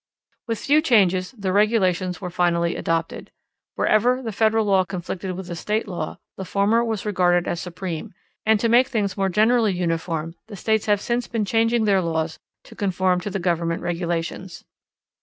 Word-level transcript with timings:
With 0.47 0.57
few 0.57 0.81
changes 0.81 1.29
the 1.33 1.53
regulations 1.53 2.19
were 2.19 2.31
finally 2.31 2.75
adopted. 2.75 3.29
Wherever 3.75 4.23
the 4.23 4.31
federal 4.31 4.65
law 4.65 4.83
conflicted 4.83 5.33
with 5.33 5.47
a 5.51 5.55
state 5.55 5.87
law, 5.87 6.17
the 6.37 6.43
former 6.43 6.83
was 6.83 7.05
regarded 7.05 7.47
as 7.47 7.61
supreme, 7.61 8.11
and 8.43 8.59
to 8.59 8.67
make 8.67 8.87
things 8.87 9.15
more 9.15 9.29
generally 9.29 9.73
uniform 9.73 10.33
the 10.47 10.55
states 10.55 10.87
have 10.87 11.01
since 11.01 11.27
been 11.27 11.45
changing 11.45 11.85
their 11.85 12.01
laws 12.01 12.39
to 12.63 12.75
conform 12.75 13.19
to 13.21 13.29
the 13.29 13.37
Government 13.37 13.83
regulations. 13.83 14.65